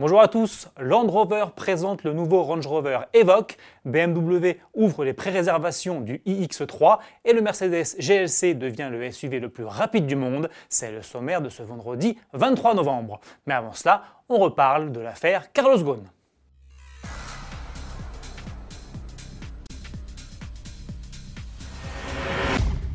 [0.00, 6.00] Bonjour à tous, Land Rover présente le nouveau Range Rover Evoque, BMW ouvre les pré-réservations
[6.00, 10.50] du iX3 et le Mercedes GLC devient le SUV le plus rapide du monde.
[10.68, 13.20] C'est le sommaire de ce vendredi 23 novembre.
[13.46, 16.02] Mais avant cela, on reparle de l'affaire Carlos Ghosn.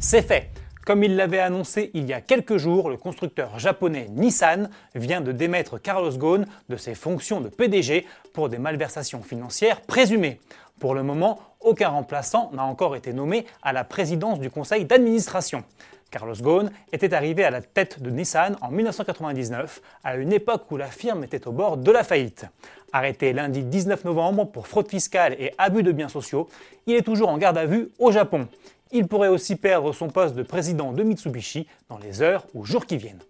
[0.00, 0.55] C'est fait
[0.86, 5.32] comme il l'avait annoncé il y a quelques jours, le constructeur japonais Nissan vient de
[5.32, 10.40] démettre Carlos Ghosn de ses fonctions de PDG pour des malversations financières présumées.
[10.78, 15.64] Pour le moment, aucun remplaçant n'a encore été nommé à la présidence du conseil d'administration.
[16.12, 20.76] Carlos Ghosn était arrivé à la tête de Nissan en 1999, à une époque où
[20.76, 22.46] la firme était au bord de la faillite.
[22.92, 26.48] Arrêté lundi 19 novembre pour fraude fiscale et abus de biens sociaux,
[26.86, 28.46] il est toujours en garde à vue au Japon.
[28.92, 32.86] Il pourrait aussi perdre son poste de président de Mitsubishi dans les heures ou jours
[32.86, 33.22] qui viennent.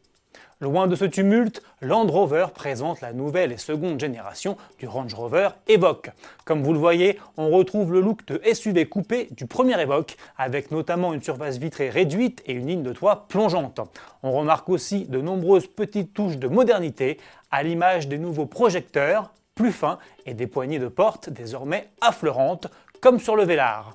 [0.63, 5.51] Loin de ce tumulte, Land Rover présente la nouvelle et seconde génération du Range Rover
[5.69, 6.11] Evoque.
[6.47, 10.71] Comme vous le voyez, on retrouve le look de SUV coupé du premier Evoque, avec
[10.71, 13.81] notamment une surface vitrée réduite et une ligne de toit plongeante.
[14.23, 17.19] On remarque aussi de nombreuses petites touches de modernité,
[17.51, 22.69] à l'image des nouveaux projecteurs, plus fins, et des poignées de porte désormais affleurantes,
[23.03, 23.95] comme sur le Velar.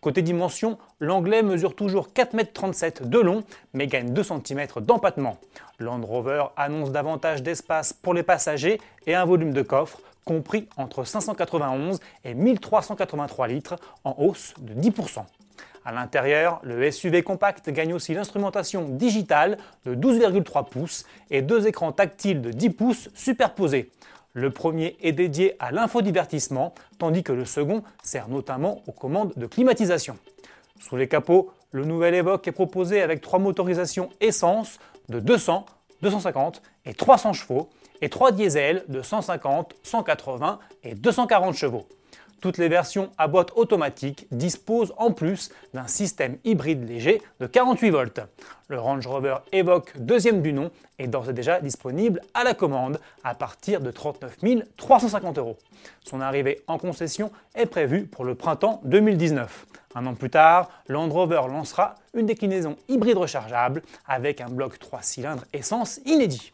[0.00, 5.38] Côté dimension, l'anglais mesure toujours 4,37 m de long, mais gagne 2 cm d'empattement.
[5.80, 11.04] Land Rover annonce davantage d'espace pour les passagers et un volume de coffre compris entre
[11.04, 15.24] 591 et 1383 litres, en hausse de 10%.
[15.84, 21.92] À l'intérieur, le SUV compact gagne aussi l'instrumentation digitale de 12,3 pouces et deux écrans
[21.92, 23.90] tactiles de 10 pouces superposés.
[24.34, 29.46] Le premier est dédié à l'infodivertissement, tandis que le second sert notamment aux commandes de
[29.46, 30.18] climatisation.
[30.80, 35.66] Sous les capots, le nouvel Evoque est proposé avec trois motorisations essence de 200,
[36.02, 41.86] 250 et 300 chevaux et trois diesels de 150, 180 et 240 chevaux.
[42.40, 47.90] Toutes les versions à boîte automatique disposent en plus d'un système hybride léger de 48
[47.90, 48.20] volts.
[48.68, 50.70] Le Range Rover Evoque deuxième du nom
[51.00, 54.36] est d'ores et déjà disponible à la commande à partir de 39
[54.76, 55.56] 350 euros.
[56.04, 59.66] Son arrivée en concession est prévue pour le printemps 2019.
[59.96, 65.02] Un an plus tard, Land Rover lancera une déclinaison hybride rechargeable avec un bloc 3
[65.02, 66.52] cylindres essence inédit.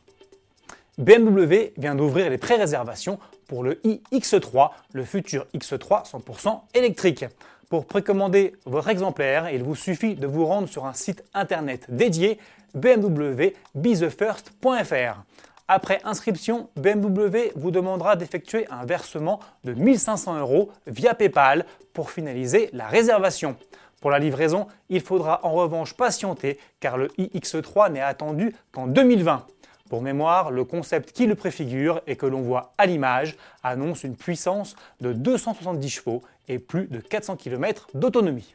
[0.97, 7.27] BMW vient d'ouvrir les pré-réservations pour le iX3, le futur X3 100% électrique.
[7.69, 12.39] Pour précommander votre exemplaire, il vous suffit de vous rendre sur un site internet dédié
[12.75, 15.23] bmwbethefirst.fr.
[15.67, 22.69] Après inscription, BMW vous demandera d'effectuer un versement de 1500 euros via PayPal pour finaliser
[22.75, 23.57] la réservation.
[24.03, 29.47] Pour la livraison, il faudra en revanche patienter car le iX3 n'est attendu qu'en 2020.
[29.91, 34.17] Pour mémoire, le concept qui le préfigure et que l'on voit à l'image annonce une
[34.17, 38.55] puissance de 270 chevaux et plus de 400 km d'autonomie.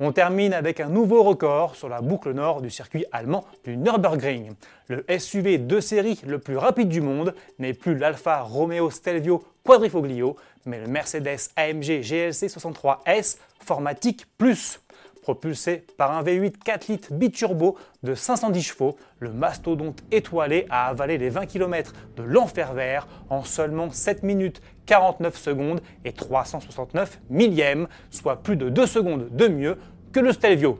[0.00, 4.52] On termine avec un nouveau record sur la boucle nord du circuit allemand du Nürburgring.
[4.88, 10.36] Le SUV de série le plus rapide du monde n'est plus l'Alfa Romeo Stelvio Quadrifoglio,
[10.64, 14.80] mais le Mercedes AMG GLC 63S Formatic Plus.
[15.26, 21.18] Propulsé par un V8 4 litres biturbo de 510 chevaux, le mastodonte étoilé a avalé
[21.18, 27.88] les 20 km de l'enfer vert en seulement 7 minutes 49 secondes et 369 millièmes,
[28.08, 29.78] soit plus de 2 secondes de mieux
[30.12, 30.78] que le Stelvio.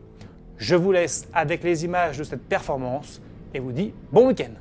[0.59, 3.21] Je vous laisse avec les images de cette performance
[3.53, 4.53] et vous dis bon week-end